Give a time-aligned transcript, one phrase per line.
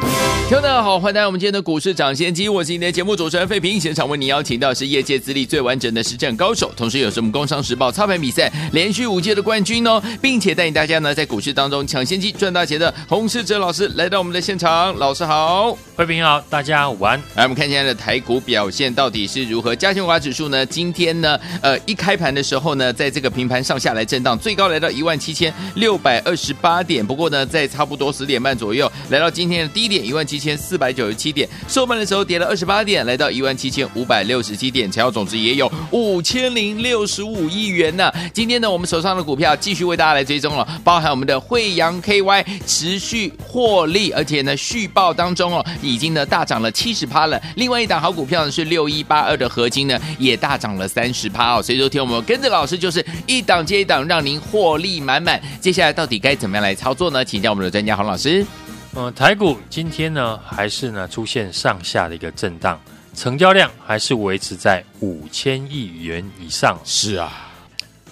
[0.00, 3.78] 听众大家好，欢迎来到我们今天的股市抢先机，我是你的节目主持人费平。
[3.78, 14.96] 现场为你邀请到是业界资历最完整的实战高手，同时也是我们工商时报操盘比赛连续五届的冠军哦，并且带领大家呢在股市当中抢先机赚大钱的洪世哲老师来到我们的现场。
[14.96, 17.22] 老师好，费平好，大家午安。
[17.34, 19.76] 来，我们看现在的台股表现到底是如何？
[19.76, 20.64] 加权股价指数呢？
[20.64, 27.06] 今天呢，呃，一开盘的时候呢，在这个平盘上下来震荡，最高来到一万七千六百二十八点。
[27.06, 38.12] 不过呢，在差不多十点半左右，来到今天的低点一万七千四百九十七点，收盘的时候跌了二十八点，来到一万七千五百六十七点，成交总值也有五千零六十五亿元呢。
[38.32, 47.40] 今天呢，我们手上的股票继续为大家来追踪了，包含我们的惠阳 KY 持续获利，而且呢续报当中哦，已经呢大涨了七十趴了。
[47.56, 51.62] 另外一档好股票呢是六一八二的合金呢，也大涨了三十趴哦。
[51.62, 55.40] 所以说，听我们跟着老师就是一档接一档，让您获利满满。
[55.60, 57.24] 接下来到底该怎么样来操作呢？
[57.24, 58.46] 请教我们的专家洪老师。
[59.00, 62.80] 嗯，台股今天呢，还是呢出现上下的一个震荡，
[63.14, 66.76] 成交量还是维持在五千亿元以上。
[66.84, 67.48] 是啊，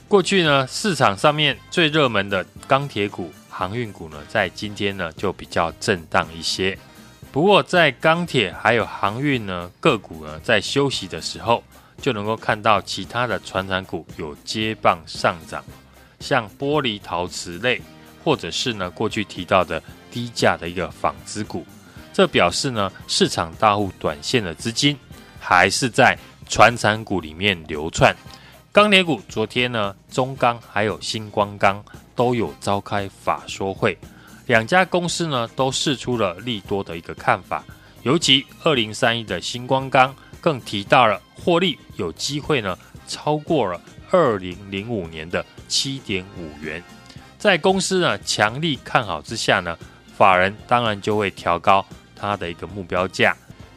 [0.06, 6.78] 过去呢市场上面最热门的钢铁股、航运股呢，在今天呢就比较震荡一些。
[7.32, 11.64] 不过在钢铁还有航运呢个股呢在休息的时候，
[12.00, 15.64] 就能够看到其他的传产股有接棒上涨，
[16.20, 17.82] 像玻璃陶瓷类，
[18.26, 19.80] 或者是呢过去提到的。
[20.08, 21.66] 低价的一个纺织股，
[22.10, 24.96] 这表示呢，市场大户短线的资金
[25.38, 26.16] 还是在
[26.48, 28.16] 传产股里面流窜。
[28.72, 33.98] 钢铁股昨天呢，中钢还有新光钢都有召开法说会，
[34.46, 37.62] 两家公司呢都释出了利多的一个看法。
[38.02, 43.78] 尤其二零三一的新光钢更提到了获利有机会呢超过了
[44.10, 46.82] 二零零五年的七点五元。
[47.38, 49.76] 在公司呢强力看好之下呢。
[50.16, 51.84] 法人当然就会调高
[52.18, 53.36] 它的一个目标价，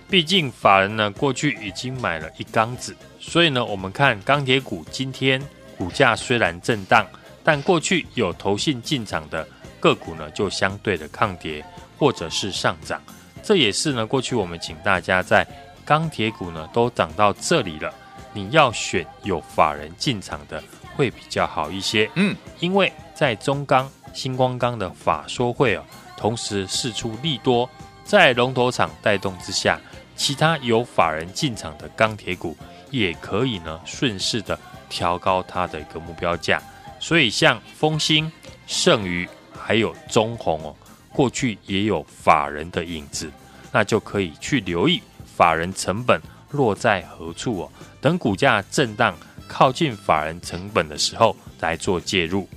[0.09, 5.45] 毕竟法人呢过去已经买了一缸子，所以呢我们看钢铁股今天
[5.77, 7.05] 股价虽然震荡，
[7.43, 9.45] 但过去有投信进场的
[9.81, 11.61] 个股呢就相对的抗跌
[11.97, 13.01] 或者是上涨，
[13.43, 15.45] 这也是呢过去我们请大家在
[15.83, 17.93] 钢铁股呢都涨到这里了，
[18.31, 20.63] 你要选有法人进场的
[20.99, 25.83] 会比较好一些，嗯，因为在中钢、星光钢的法说会哦。
[26.17, 27.69] 同时释出利多，
[28.03, 29.79] 在龙头厂带动之下，
[30.17, 32.57] 其他有法人进场的钢铁股
[32.91, 36.61] 也可以呢顺势的调高它的一个目标价。
[36.99, 38.29] 所以像丰兴、
[38.67, 39.25] 剩余
[39.57, 40.75] 还有中红哦，
[41.13, 43.31] 过去也有法人的影子，
[43.71, 46.21] 那就可以去留意法人成本
[46.51, 47.71] 落在何处哦。
[48.01, 49.15] 等股价震荡
[49.49, 52.47] 靠近法人成本的时候来做介入。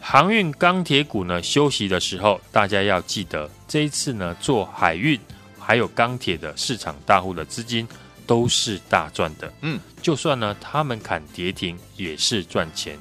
[0.00, 5.20] 航运钢铁股呢休息的时候，大家要记得，这一次呢做海运
[5.58, 7.86] 还有钢铁的市场大户的资金
[8.26, 9.52] 都是大赚的。
[9.60, 12.96] 嗯，就算呢他们砍跌停也是赚钱。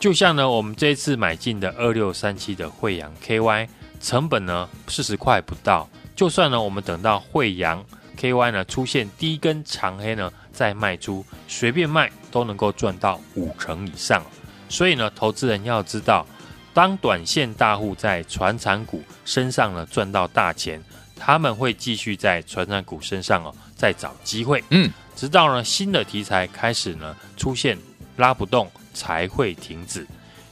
[0.00, 3.68] 就像呢我们这一次买进的二六三七的惠阳 KY，
[4.00, 7.84] 成本呢四十块不到，就算呢我们等到惠阳
[8.18, 14.22] KY 呢出现第一根长黑呢再卖出，随便卖都能够赚到五成以上。
[14.68, 16.26] 所以呢，投资人要知道，
[16.72, 20.82] 当短线大户在传产股身上呢赚到大钱，
[21.16, 27.76] 他们会继续在传产股身上哦再找机会，嗯，直到呢新的题材开始呢出现
[28.16, 30.06] 拉不动才会停止。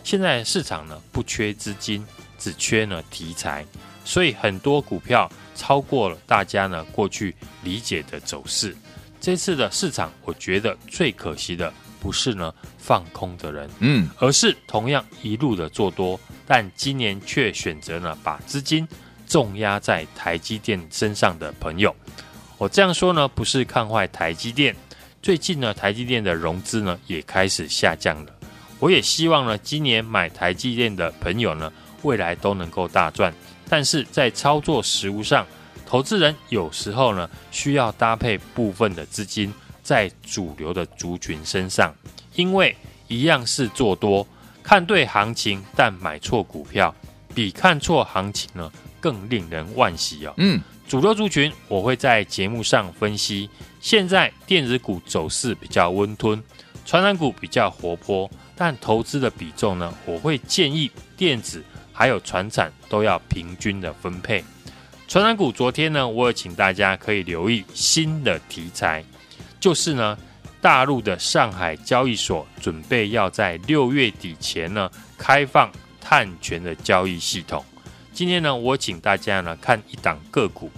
[0.04, 2.06] 现在市场呢不缺资金，
[2.38, 3.64] 只缺呢题材，
[4.04, 8.76] 所以很多股票超过了大家呢过去理解的走势。
[9.20, 11.72] 这次的市场，我觉得最可惜的。
[12.00, 18.88] 不是呢，放空的人，嗯，而是同样一路的做多，但今年却选择呢，把资金
[19.26, 21.94] 重压在台积电身上的朋友。
[22.56, 24.74] 我这样说呢，不是看坏台积电。
[25.20, 28.32] 最近呢，台积电的融资呢也开始下降了。
[28.78, 31.70] 我也希望呢，今年买台积电的朋友呢，
[32.00, 33.30] 未来都能够大赚。
[33.68, 35.46] 但是在操作实务上，
[35.90, 39.52] 投资人有时候呢，需要搭配部分的资金。
[39.82, 41.92] 在主流的族群身上，
[42.36, 42.76] 因为
[43.08, 44.24] 一样是做多，
[44.62, 46.94] 看对行情，但买错股票，
[47.34, 48.70] 比看错行情呢
[49.00, 50.34] 更令人惋惜哦。
[50.36, 53.50] 嗯，主流族群我会在节目上分析。
[53.80, 56.40] 现在电子股走势比较温吞，
[56.86, 64.44] 传染股比较活泼，但投资的比重呢，我会建议电子还有船产都要平均的分配。
[65.10, 69.04] 传产股昨天呢，我也请大家可以留意新的题材，
[69.58, 70.16] 就是呢，
[70.60, 75.68] 大陆的上海交易所准备要在六月底前呢开放
[76.00, 77.64] 碳权的交易系统。
[78.12, 80.70] 今天呢，我请大家呢看一档个股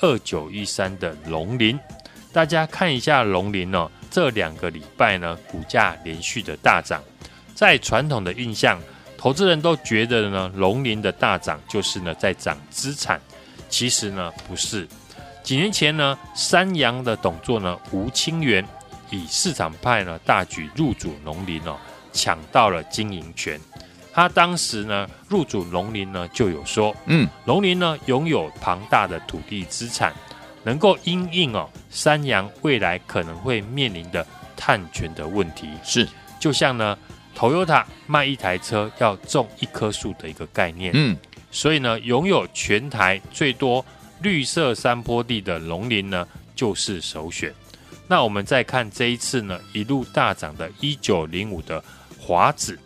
[0.00, 1.78] 二九一三的龙林，
[2.32, 3.88] 大家看一下龙林哦。
[4.10, 7.00] 这两个礼拜呢，股价连续的大涨，
[7.54, 8.80] 在传统的印象，
[9.16, 13.20] 投资人都觉得呢，龙林的大涨就是呢在涨资产，
[13.68, 14.86] 其实呢不是。
[15.42, 18.64] 几年前呢，三阳的董座呢吴清源
[19.10, 21.76] 以市场派呢大举入主农林哦，
[22.12, 23.60] 抢到了经营权。
[24.12, 30.12] 他当时呢入主农林呢就有说，嗯，农林呢拥有庞大的土地资产。
[30.64, 34.26] 能够因应哦，三阳未来可能会面临的
[34.56, 36.08] 碳权的问题是，
[36.40, 36.98] 就像呢
[37.38, 41.16] ，Toyota 卖一台车要种一棵树的一个概念，嗯，
[41.50, 43.84] 所以呢，拥有全台最多
[44.20, 47.54] 绿色山坡地的龙林呢，就是首选。
[48.08, 51.82] 那我们再看这一次呢，一路大涨的一九零五的
[52.18, 52.78] 华子，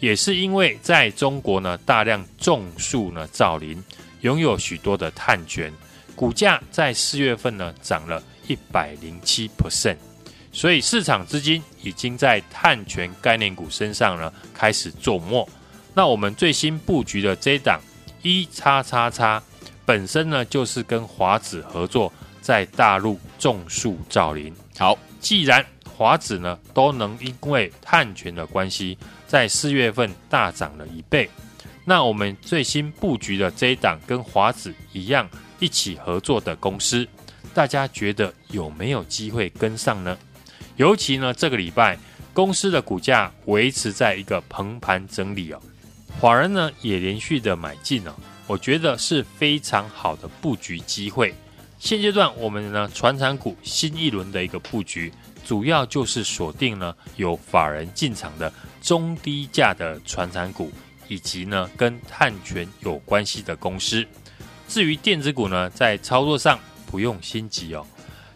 [0.00, 3.82] 也是因为在中国呢，大量种树呢造林，
[4.22, 5.72] 拥有许多的碳权。
[6.14, 9.96] 股价在四月份呢涨了一百零七 percent，
[10.52, 15.48] 所以市场资金已经在碳权概念股身上呢开始做磨。
[15.94, 17.80] 那我们最新布局的这一档
[18.22, 19.42] 一叉叉叉，
[19.84, 24.54] 本身呢就是跟华子合作，在大陆种树造林。
[24.78, 25.64] 好，既然
[25.94, 28.96] 华子呢都能因为碳权的关系，
[29.26, 31.28] 在四月份大涨了一倍，
[31.84, 35.28] 那我们最新布局的这一档跟华子一样。
[35.58, 37.06] 一起合作的公司，
[37.54, 40.18] 大家觉得有没有机会跟上呢？
[40.74, 41.96] 尤其呢，这个礼拜
[42.32, 45.62] 公司的股价维持在一个横盘整理哦，
[46.22, 48.14] 法人呢也连续的买进哦，
[48.46, 51.34] 我觉得是非常好的布局机会。
[51.80, 55.12] 现阶段我们呢，船产股新一轮的一个布局，
[55.44, 60.70] 主要就是锁定呢有法人进场的中低价的船产股，
[61.08, 64.06] 以及呢跟碳权有关系的公司。
[64.68, 67.84] 至于电子股呢，在操作上不用心急哦。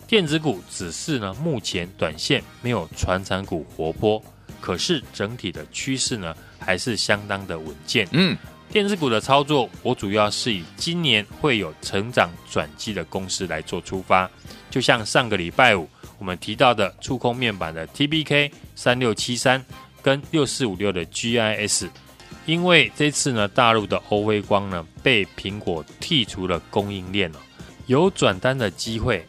[0.08, 4.20] 电子股只是呢，目前短线没有船产股活泼，
[4.60, 8.08] 可是整体的趋势呢，还是相当的稳健。
[8.12, 8.36] 嗯，
[8.70, 14.30] 电子股的操作，我主要是以今年会有成长转机的公司来做出发。
[14.70, 15.88] 就像上个礼拜五
[16.18, 19.64] 我们提到的触控面板的 TBK 三六七三
[20.02, 21.88] 跟六四五六的 GIS。
[22.44, 27.40] 因为这次呢，大陆的欧威光呢被苹果剔除了供应链了，
[27.86, 29.26] 有转单的机会。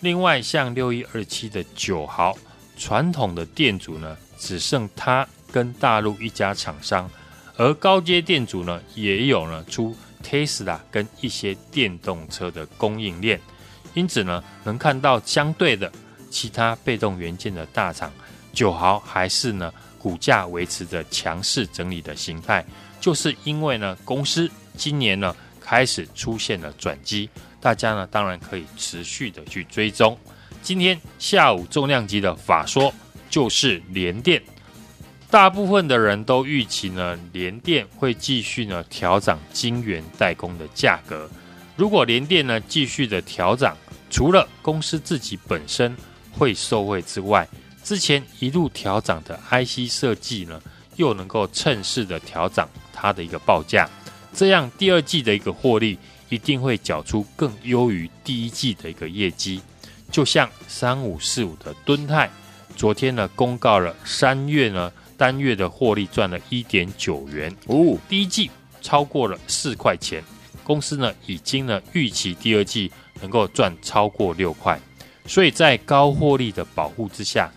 [0.00, 2.36] 另外，像六一二七的九豪，
[2.76, 7.10] 传统的电阻呢只剩它跟大陆一家厂商，
[7.56, 13.40] 而高阶电阻呢也有呢出 Tesla 跟一些电动车的供应链，
[13.94, 15.90] 因此呢能看到相对的
[16.30, 18.12] 其他被动元件的大厂，
[18.52, 19.72] 九豪还是呢。
[19.98, 22.64] 股价维持着强势整理的形态，
[23.00, 27.28] 就是因为呢，公司今年呢开始出现了转机，
[27.60, 30.16] 大家呢当然可以持续的去追踪。
[30.62, 32.94] 今天下午重量级的法说
[33.36, 34.42] 就是联电，
[35.30, 41.28] 大部分的人都预期呢联电会继续呢调涨晶圆代工的价格。
[41.76, 43.76] 如果联电呢继续的调涨，
[44.08, 45.94] 除了公司自己本身
[46.32, 47.46] 会受惠之外，
[47.84, 50.58] 之前一路调涨的 IC 设计呢，
[50.96, 53.86] 又能够趁势的调涨它的一个报价，
[54.32, 55.98] 这样第二季的一个获利
[56.30, 59.60] 一定会缴出更优于第一季的一个业绩。
[60.10, 62.30] 就像三五四五的敦泰，
[62.76, 68.50] 昨天呢公告了三月呢单月的获利赚了一点九元哦，第一季
[68.82, 70.22] 超过了四块钱，
[70.62, 72.92] 公司呢已经呢预期第二季
[73.22, 74.78] 能够赚超过六块，
[75.26, 77.50] 所以在高获利的保护之下。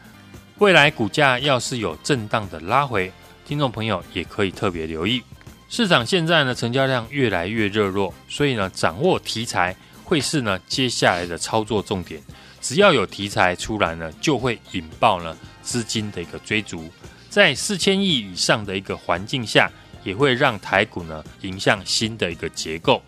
[0.59, 3.11] 未来股价要是有震荡的拉回，
[3.45, 5.21] 听众朋友也可以特别留意。
[5.67, 12.21] 市场现在呢成交量越来越热络，所以呢掌握题材会是呢接下来的操作重点。
[12.61, 16.89] 只要有题材出来呢，就会引爆呢资金的一个追逐。
[17.29, 19.69] 在四千亿以上的一个环境下，
[20.03, 23.01] 也会让台股呢迎向新的一个结构。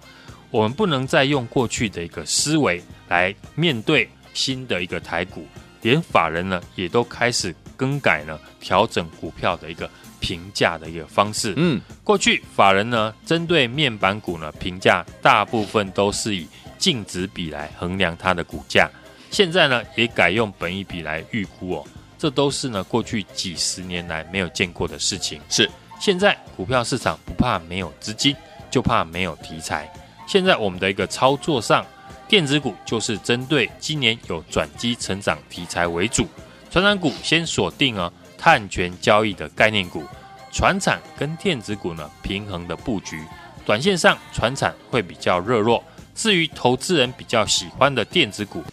[0.49, 5.47] 我们不能再用过去的一个思维来面对新的一个台股。
[5.81, 9.89] 连法人呢也都开始更改呢调整股票的一个
[10.19, 11.55] 评价的一个方式。
[11.57, 18.87] 嗯，过去法人呢针对面板股呢评价大部分都是以净值比来衡量它的股价，
[19.31, 21.85] 现在呢也改用本一笔来预估哦。
[22.19, 25.41] 这都是呢过去几十年来没有见过的事情。
[25.49, 25.67] 是，
[25.99, 28.35] 现在股票市场不怕没有资金，
[28.69, 29.91] 就怕没有题材。
[30.27, 31.83] 现在我们的一个操作上，
[32.27, 36.27] 电子股就是针对今年有转机成长题材为主，
[36.69, 40.03] 传产股先锁定哦碳权交易的概念股，
[40.51, 43.19] 船产跟电子股呢平衡的布局。
[43.65, 45.83] 短线上船产会比较热络，
[46.13, 48.63] 至于投资人比较喜欢的电子股，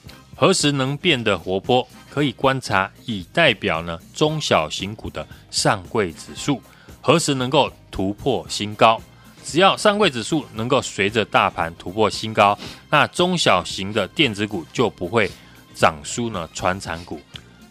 [0.40, 1.84] 何时能变得活泼？
[2.08, 6.62] 可以观察以代表呢中小型股的上柜指数
[7.00, 9.00] 何时能够突破新高。
[9.42, 12.56] 只要上柜指数能够随着大盘突破新高，
[12.88, 15.28] 那中小型的电子股就不会
[15.74, 17.20] 涨输呢传产股。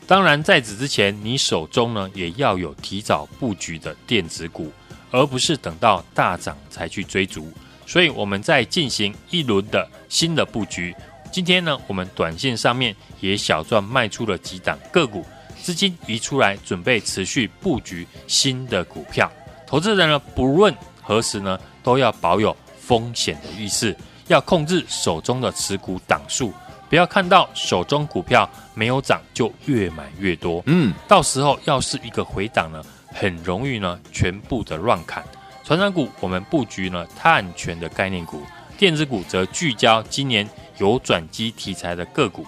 [0.05, 4.69] 当然，在此之前，你手中呢也要有提早布局的电子股。
[5.09, 7.49] 而不是等到大涨才去追逐，
[7.85, 10.93] 所以我们在进行一轮的新的布局。
[11.31, 15.25] 今天呢，我们短线上面也小赚卖出了几档个股，
[15.61, 19.31] 资金移出来，准备持续布局新的股票。
[19.65, 23.95] 投资人呢，不论何时呢，都要保有风险的意识，
[24.27, 26.53] 要控制手中的持股档数，
[26.89, 30.63] 不要看到手中股票没有涨就越买越多。
[30.65, 35.23] 嗯，到时候要是一个回档呢，很容易呢，全部的乱砍。
[35.63, 38.41] 传产股我们布局呢碳权的概念股，
[38.77, 42.45] 电子股则聚焦今年有转机题材的个股，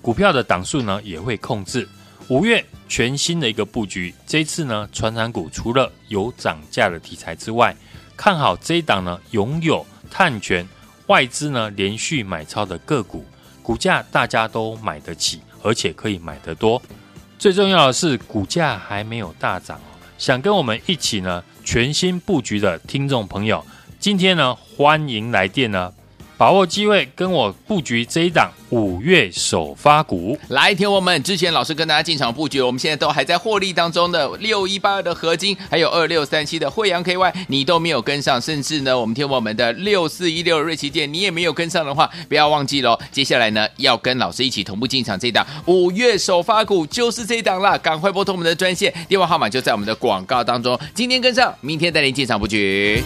[0.00, 1.88] 股票的档数呢也会控制。
[2.28, 7.76] 五月全新的一个布局，这次呢传产股除了有涨价的题材之外，
[8.16, 10.66] 看好这一档呢拥有碳权
[11.08, 13.24] 外资呢连续买超的个股，
[13.62, 16.80] 股价大家都买得起，而且可以买得多。
[17.38, 19.80] 最重要的是股价还没有大涨。
[20.16, 23.64] 想跟我们一起呢全新布局的听众朋友，
[23.98, 25.92] 今天呢欢迎来电呢，
[26.42, 28.50] 把握机会跟我布局这一档。
[28.70, 42.98] 五月首发股，来听我们之前老师跟大家进场布局，我们现在都还在获利当中的六一八二的合金，还有二六三七的惠阳 KY，你都没有跟上，甚至呢，我们听我们的六四一六瑞奇电，你也没有跟上的话，不要忘记喽。
[43.12, 50.76] 接下来呢，要跟老师一起同步进场这一档五月首发股，就是这一档啦，赶快拨通我们的专线，电话号码就在我们的广告当中。
[50.92, 53.00] 今天跟上，明天带您进场布局。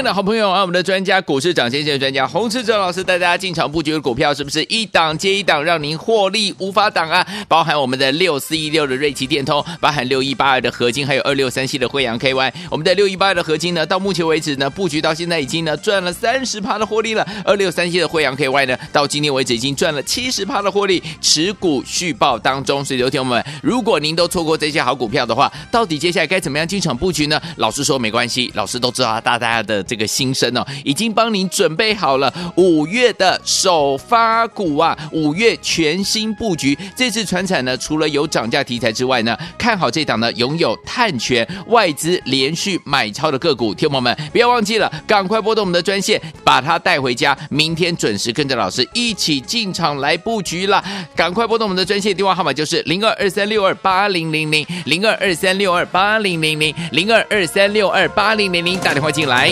[0.00, 7.26] 亲爱的好朋友啊，我们的专家股市涨先生专家洪志哲老师带大家进场布局的股票，是不是一档接一档，让您获利无法挡啊？
[7.46, 12.50] 包含我们的六四一六的瑞奇电通，包含六一八二的合金，还有二六三七的惠阳 KY。
[12.70, 17.26] 我们的六一八二的合金呢，到目前为止呢，布局到现在已经呢赚了三十趴的获利了。
[17.44, 22.82] 二六三七的惠阳 KY 呢，到今天为止已经赚了七十趴的获利，持股续报当中。
[22.82, 27.38] 所以，有听友们，如果您都错过这些好股票的话，到底接下来该怎么样进场布局呢？
[27.56, 29.84] 老师说没关系，老师都知道大大的。
[29.90, 36.78] 这个心声哦，已经帮您准备好了五月的首发股啊，五月全新布局。
[36.94, 43.74] 这次船产呢，除了有涨价题材之外呢，看好这档呢拥有碳权外资连续买超的个股。
[43.74, 47.36] 听友们不要忘记了，赶快拨动我们的专线，把它带回家。
[47.50, 50.84] 明天准时跟着老师一起进场来布局了。
[51.16, 59.50] 赶快拨动我们的专线，电话号码就是零二二三六二八零零零零二二三六二八零零零零二二三六二八零零零，打电话进来。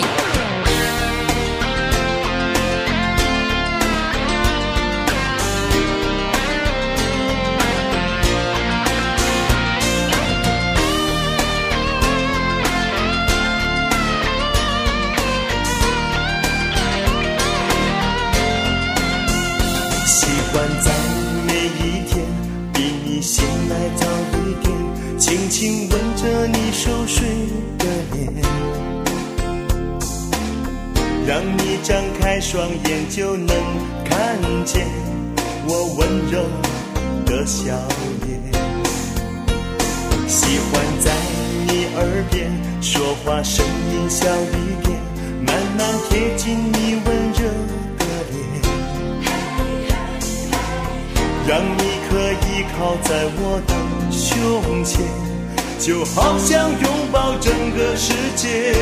[55.79, 58.73] 就好像拥抱整个世界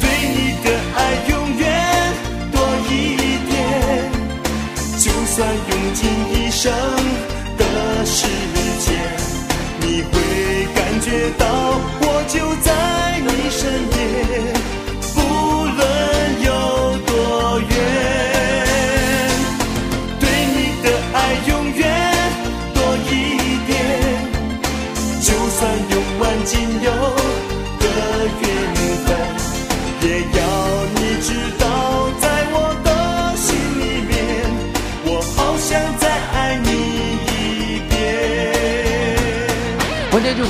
[0.00, 0.98] 对你的爱
[1.28, 1.66] 永远
[2.50, 2.58] 多
[2.88, 3.16] 一
[3.50, 4.10] 点
[4.98, 6.72] 就算用尽一生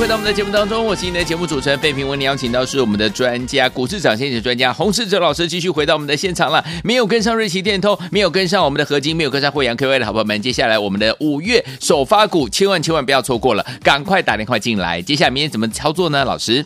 [0.06, 2.06] 回到我们的节目当中，我是你的节目主持人费平。
[2.06, 6.64] 为你邀请到是我们的专家，股市涨先机专家洪世哲老师，继续回到我们的现场了。
[6.84, 15.02] 没有跟上瑞奇电通，没有跟上我们的合金，没有跟上惠阳 KY 的好朋友们，接下来我们的五月首发股，千万千万不要错过了，赶快打电话进来。
[15.02, 16.24] 接下来明天怎么操作呢？
[16.24, 16.64] 老师，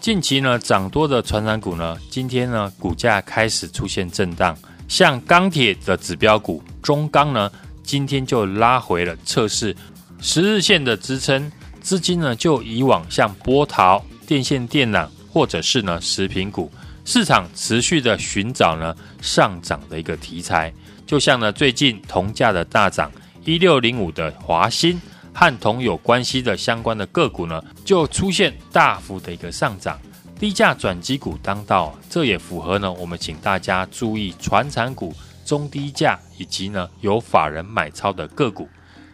[0.00, 4.56] 近期呢涨多的传产股呢，今天呢股价开始出现震荡，
[4.88, 7.52] 像钢铁的指标股中钢呢，
[7.82, 9.76] 今天就拉回了测试
[10.22, 11.52] 十日线的支撑。
[11.88, 16.70] 资金呢，就以往像波涛、电线电缆，或者是呢食品股，
[17.06, 20.70] 市场持续的寻找呢上涨的一个题材。
[21.06, 23.10] 就像呢最近铜价的大涨，
[23.42, 25.00] 一六零五的华新
[25.32, 29.98] 和铜有关系的相关的个股呢，就出现大幅的一个上涨。
[30.38, 38.68] 低价转机股当道，这也符合呢我们请大家注意传产股中低价以及呢有法人买超的个股。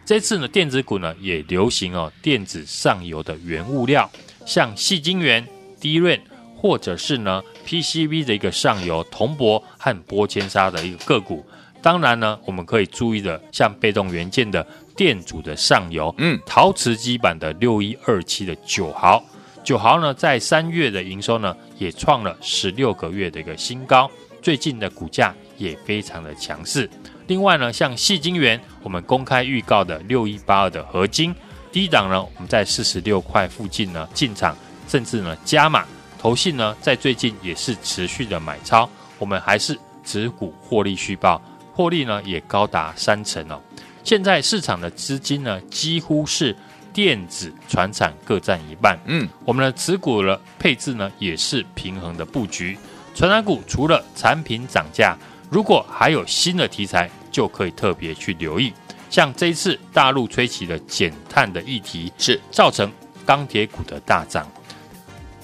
[0.05, 4.07] 这次呢，电子股呢也流行哦，电子上游的原物料，
[4.45, 5.45] 像细晶圆、
[5.81, 6.19] DRAM，
[6.55, 11.43] 或者是呢 PCB 的一个上游铜箔和玻纤纱的一个个股。
[11.81, 19.23] 当然呢，我们可以注意的，像被动元件的电阻的上游，嗯，陶瓷基板的六一二七的九毫，
[19.63, 24.09] 九毫呢在三月的营收呢也创了十六个月的一个新高，
[24.39, 26.87] 最近的股价也非常的强势。
[27.27, 31.33] 另外呢，像细晶圆，我们公开预告的六一八二的合金
[31.71, 34.55] 低档呢，我们在四十六块附近呢进场，
[34.87, 35.83] 甚至呢加码。
[36.19, 41.41] 投信呢在最近也是持续的买超，我们还是持股获利续报，
[41.73, 43.59] 获利呢也高达三成哦。
[44.03, 46.55] 现在市场的资金呢几乎是
[46.93, 52.77] 电子、船产各占一半，嗯，我们的持股的配置呢也是平衡的布局。
[53.15, 55.17] 船产股除了产品涨价。
[55.49, 58.73] 如果还有新的题材，就可以特别去留意。
[59.09, 62.91] 像这一次大陆吹起的减碳的议题，是造成
[63.25, 64.49] 钢铁股的大涨。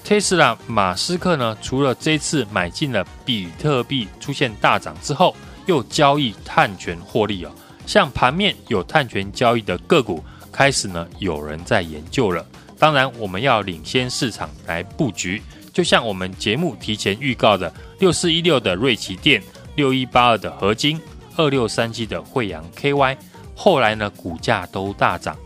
[0.04, 5.34] 特斯拉马斯克呢，除了这次买进了比特币出现大涨之后，
[5.66, 7.52] 又交易碳权获利哦。
[7.86, 12.44] 像盘面有碳权交易的个股，开始呢有人在研究了。
[12.78, 15.40] 当然，我们要领先市场来布局。
[15.72, 19.40] 就像我们节目提前预告的六四一六的瑞奇电。
[19.74, 21.00] 六一八二的合金，
[21.36, 23.16] 二六三七的惠阳 KY，
[23.54, 25.36] 后来呢股价都大涨，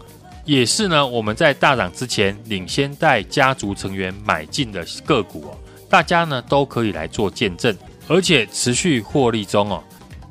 [0.45, 5.59] 也是呢我们在大涨之前领先带家族成员买进的个股哦，
[5.89, 7.77] 大家呢都可以来做见证，
[8.09, 9.83] 而且持续获利中哦。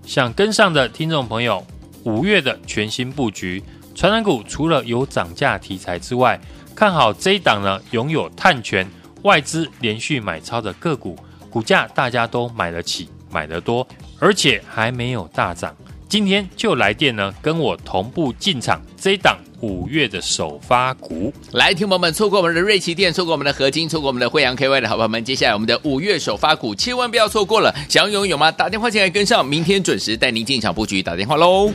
[0.06, 1.66] 想跟上的听众朋友，
[2.04, 3.64] 五月的全新布局，
[3.96, 6.40] 传染股除了有涨价题材之外，
[6.76, 8.88] 看好这一档呢拥有碳权、
[9.24, 11.18] 外资连续买超的个股，
[11.50, 13.10] 股价大家都买得起。
[13.36, 13.86] 买的多，
[14.18, 15.76] 而且还没有大涨，
[16.08, 21.34] 今天就来电呢，跟我同步进场这一档五月的首发股。
[21.52, 27.76] 来，听友们，错过我们的瑞奇电，错过我们的合金，错过我们的惠阳 KY 的好朋友们，接下来我们的五月首发股，千万不要错过了。
[27.90, 28.50] 想要拥有吗？
[28.50, 31.70] 打电话进来跟上，明天准时带您进场布局，打电话喽。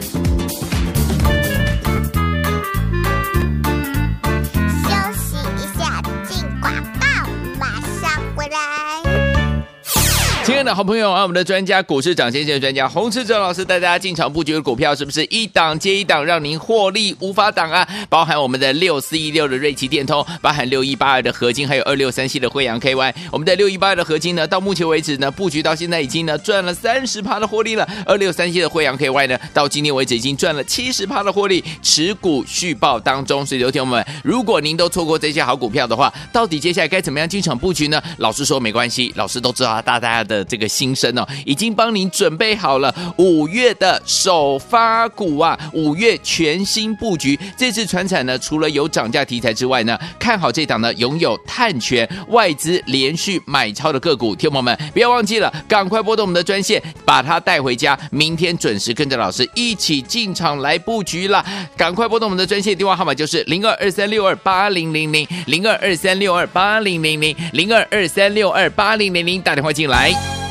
[10.74, 17.86] 好朋友啊，我们的专家股市长先生的专家洪志哲老师带大家进场布局的股票，是不是一档接一档，让您获利无法挡啊？
[18.08, 23.12] 包含我们的六四一六的瑞奇电通，包含六一八二的合金，还有二六三七的慧洋 KY。
[23.32, 27.88] 我们的六一八二的合金呢，到目前为止呢，布局到现在已经呢赚了三十趴的获利了。
[28.06, 33.44] 二六三七的慧洋 KY 呢，到今天为止已经赚了七十趴的获利，持股续报当中。
[33.44, 38.00] 所以，有听我们，如果您都错过这些好股票的话，到底接下来该怎么样进场布局呢？
[38.18, 40.44] 老师说没关系，老师都知道大家的。
[40.50, 47.36] 这个个新生哦，已经帮您准备好了五月的首发股啊，五月全新布局。
[47.56, 54.36] 这次船产呢，除了有涨价题材之外呢，看好这档呢，拥有碳权外资连续买超的个股。
[54.36, 61.44] 听友们，不要忘记了，赶快拨动我们的专线，把它带回家，明天准时跟着老师一起进场来布局了。
[61.76, 70.49] 赶快拨动我们的专线，电话号码就是零二二三六二八零零零零二二三六二八零零零零二二三六二八零零零，打电话进来。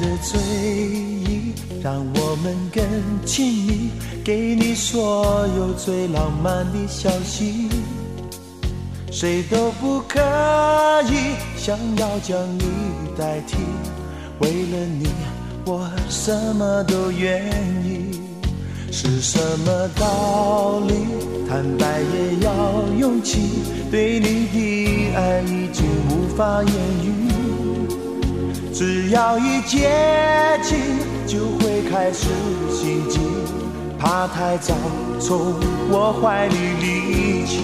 [0.00, 2.84] 的醉意让我们更
[3.24, 3.90] 亲密
[4.24, 7.68] 给你所有最浪漫的消息，
[9.10, 10.20] 谁都不可
[11.10, 12.64] 以想要将你
[13.18, 13.56] 代替。
[14.40, 15.08] 为了你，
[15.66, 17.46] 我什么都愿
[17.84, 18.20] 意。
[18.92, 20.94] 是什么道理？
[21.48, 27.39] 坦白也要勇气，对你的爱已经无法言语。
[28.72, 29.90] 只要一接
[30.62, 30.78] 近，
[31.26, 32.28] 就会开始
[32.72, 33.18] 心悸，
[33.98, 34.74] 怕太早
[35.20, 35.54] 从
[35.90, 37.60] 我怀里离去。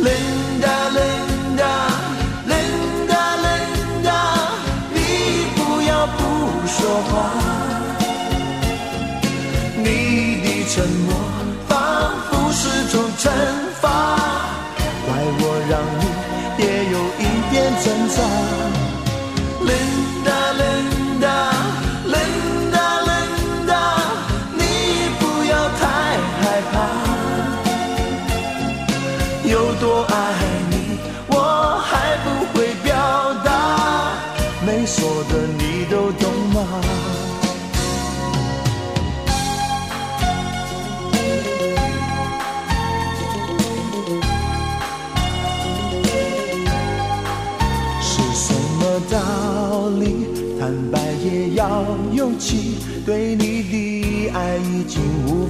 [0.00, 1.72] Linda, Linda,
[2.48, 4.10] Linda, Linda，
[4.92, 4.98] 你
[5.54, 6.18] 不要不
[6.66, 6.78] 说
[7.10, 7.12] 话。
[9.76, 9.84] 你
[10.42, 11.08] 的沉默
[11.68, 11.76] 仿
[12.30, 13.30] 佛是种惩
[13.80, 14.16] 罚，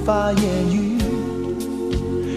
[0.05, 0.97] 法言语。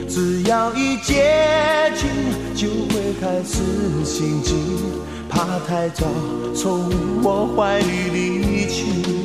[0.09, 2.09] 只要一接近，
[2.55, 4.55] 就会开始心悸，
[5.29, 6.07] 怕太早
[6.55, 6.89] 从
[7.23, 9.24] 我怀里离去。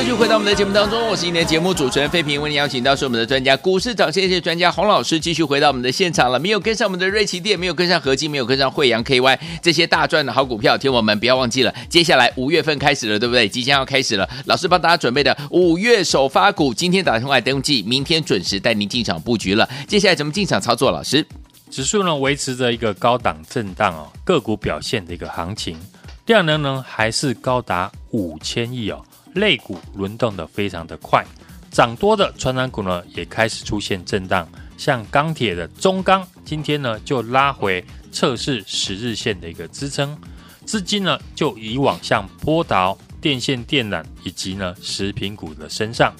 [0.00, 6.38] 继续回到我们的节目当中，我是今天的节目主持人费平，为您邀请到是我们的专家股市涨先机专家洪老师，继续回到我们的现场了。
[6.38, 13.46] 没有跟上我们的瑞奇电，没有跟上合金，没有跟上惠阳 KY 这些大赚的好股票，听我们不要忘记了，接下来五月份开始了，对不对？
[13.46, 19.68] 即将要开始了，老师帮大家准备的五月首发股，今天打电话登记，明天准时带您进场布局了。
[19.86, 20.90] 接下来怎么进场操作？
[20.90, 21.26] 老师，
[21.70, 25.78] 指数呢维持着一个高档震荡哦，个股表现的一个行情，
[26.24, 29.04] 量能呢还是高达五千亿哦。
[29.34, 31.24] 类股轮动的非常的快，
[31.70, 40.16] 涨多的传染股呢也开始出现震荡，像钢铁的中钢今天呢就拉回测试十日线的一个支撑，
[40.64, 46.12] 资金呢就以往像波导、电线电缆以及呢食品股的身上，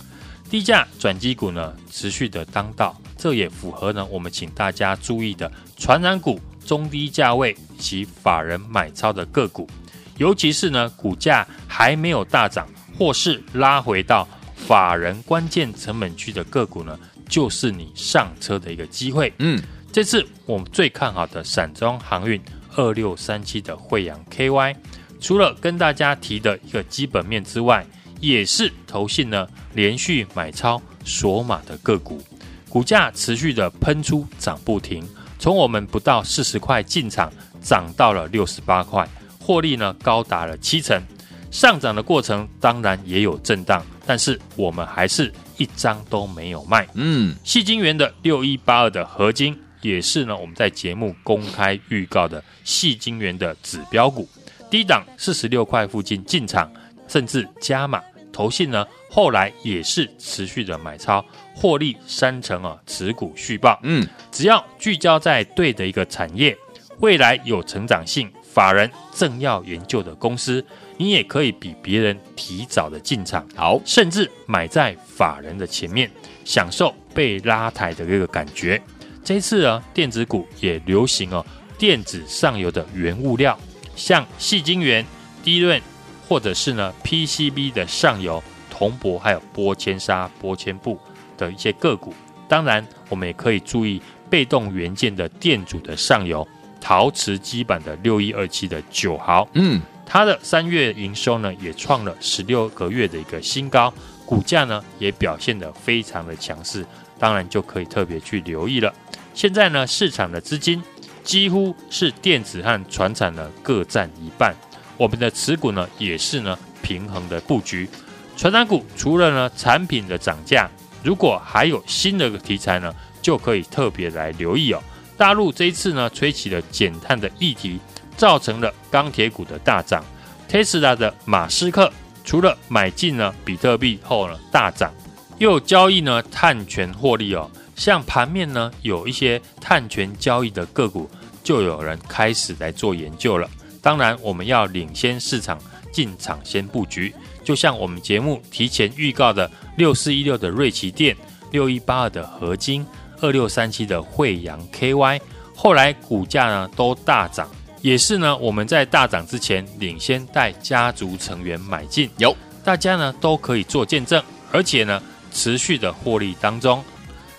[0.49, 9.69] 低价转机股呢持续的当道，这也符合呢我们请大家注意的传染股中低价位及法人买超的个股，
[10.17, 12.69] 尤其是呢股价还没有大涨。
[13.01, 19.33] 或是拉回到法人关键成本区的个股呢，就是你上车的一个机会。
[19.39, 19.59] 嗯，
[19.91, 22.39] 这次我们最看好的散装航运
[22.77, 24.77] 二六三七的惠阳 KY，
[25.19, 27.87] 除了跟大家提的一个基本面之外，
[28.21, 32.23] 也是投信呢连续买超索马的个股，
[32.69, 35.09] 股价持续的喷出涨不停，
[35.39, 37.33] 从我们不到四十块进场，
[37.63, 39.09] 涨到了六十八块，
[39.39, 41.03] 获利呢高达了七成。
[41.51, 46.87] 上涨的过程当然也有震荡，但是我们还是一张都没有卖。
[46.95, 54.29] 嗯，细晶元的六一八二的合金也是呢，我们在节目公开预告的细晶元的指标股，
[54.71, 56.71] 低档四十六块附近进场，
[57.09, 58.01] 甚至加码。
[58.33, 63.79] 投信呢后来也是持续的买超，获利三成啊，持股续报。
[63.83, 66.57] 嗯，只要聚焦在对的一个产业，
[67.01, 70.65] 未来有成长性，法人正要研究的公司。
[71.01, 76.11] 你也可以比别人提早的进场，好，甚至买在法人的前面，
[76.45, 78.79] 享受被拉抬的这个感觉。
[79.25, 81.43] 这一次呢，电子股也流行哦，
[81.79, 83.59] 电子上游的原物料，
[83.97, 85.03] 像细晶圆、
[85.43, 85.81] DRAM，
[86.29, 91.01] 或者是呢 PCB 的上游铜箔，还有玻纤纱、玻纤布
[91.39, 92.13] 的一些个股。
[92.47, 96.47] 当然，我们也可以注意被动元件的电阻的上游，
[96.79, 99.81] 陶瓷基板的六一二七的九毫，嗯，
[100.13, 103.95] 它的三月营收呢也创了十六个月的一个新高，
[104.27, 106.85] 股价呢也表现得非常的强势，
[107.17, 108.93] 当然就可以特别去留意了。
[109.35, 110.83] 现在呢，市场的资金
[111.23, 114.53] 几乎是电子和船产呢各占一半，
[114.97, 117.89] 我们的持股呢也是呢平衡的布局。
[118.37, 120.69] 传产股除了呢产品的涨价，
[121.05, 122.93] 如果还有新的题材呢，
[123.23, 124.83] 就可以特别来留意哦。
[125.17, 127.79] 大陆这一次呢吹起了减碳的议题，
[128.21, 130.05] 造成了钢铁股的大涨。
[130.47, 131.91] Tesla 的马斯克
[132.23, 134.93] 除了买进了比特币后呢大涨，
[135.39, 137.51] 又交易呢碳权获利哦。
[137.75, 141.09] 像盘面呢，有一些碳权交易的个股，
[141.43, 143.49] 就有人开始来做研究了。
[143.81, 145.59] 当然，我们要领先市场
[145.91, 147.15] 进场先布局。
[147.43, 151.17] 就像我们节目提前预告的六四一六的瑞奇电、
[151.53, 152.87] 六一八二的合金、
[153.23, 155.19] 二六三七的惠阳 KY，
[155.57, 157.49] 后来股价呢都大涨，
[157.83, 166.85] 也是呢我们在大涨之前领先带家族成员买进，有大家呢都可以做见证，而且呢持续的获利当中。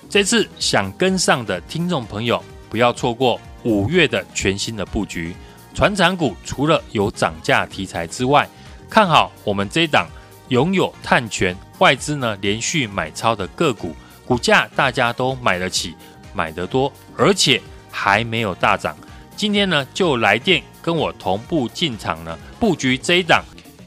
[0.09, 5.35] 这次想跟上的听众朋友，不要错过五月的全新的布局。
[5.73, 8.49] 船产股除了有涨价题材之外，
[8.89, 10.07] 看好我们这一档
[10.49, 15.95] 拥有碳权、外资呢连续买超的个股，股价大家都买得起、
[16.33, 18.97] 买得多，而且还没有大涨。
[19.35, 23.43] 今天呢就来电跟我同步进场呢布局这一档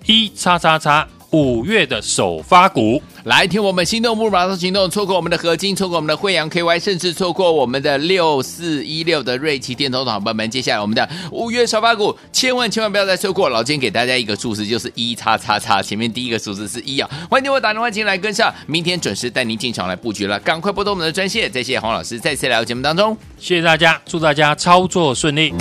[0.07, 3.03] 一叉叉叉五月的首发股。
[3.25, 13.49] 来听我们心动不如马上行动，错过我们的合金，错过我们的惠阳 KY，甚至错过我们的六四一六的瑞奇电通的好朋友们，接下来我们的五月首发股，千万千万不要再错过。
[13.49, 17.11] 老金给大家一个数字，就是一叉叉叉，前面第一个数字是一啊。
[17.29, 21.51] 欢迎我打电话进来跟上，明天准时带您进场来布局了，赶快拨通我们的专线。
[21.51, 25.53] 再谢谢黄老师再次来到节目当中，谢谢大家，祝大家操作顺利。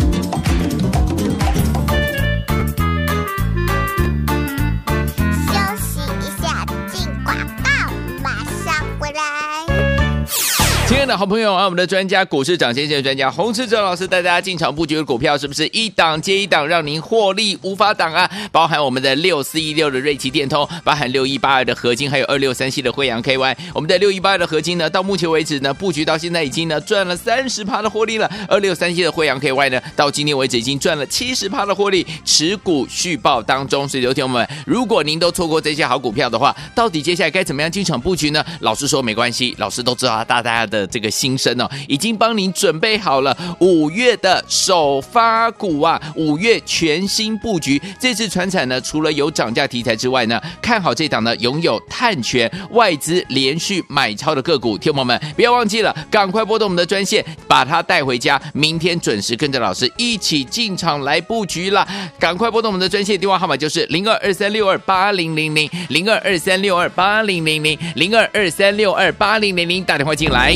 [10.93, 18.29] 亲爱好朋友啊，我们的专家股市长先生的专家洪士哲老师带大家进场布局的股票，是不是一档接一档，让您获利无法挡啊？
[18.51, 23.55] 包含我们的六四一六的瑞奇电通，包含六一八二的合金，还有二六三七的慧洋 KY。
[23.75, 28.29] 我们的六一八二的合金呢，到目前为止呢，布局到现在已经呢赚了三十趴的获利了。
[28.47, 33.87] 二六三七的慧洋 KY 呢，到今天为止已经赚了七十趴的获利，持股续报当中。
[33.87, 38.43] 所以，有听我们，如果您都错过这些好股票的话，到底接下来该怎么样进场布局呢？
[38.61, 40.87] 老师说没关系，老师都知道大家的。
[40.93, 47.79] 这个个新生哦，已经帮您准备好了五月的首发股啊，五月全新布局。
[47.99, 54.77] 这次船产呢，除了有涨价题材之外呢，看好这档呢拥有碳权外资连续买超的个股。
[54.77, 61.85] 听友们不要忘记了，赶快拨动我们的专线，把它带回家，明天准时跟着老师一起进场来布局了。
[62.17, 70.55] 赶快拨动我们的专线，电话号码就是零二二三六二八零零零零二二三六二八零零零零二二三六二八零零零，打电话进来。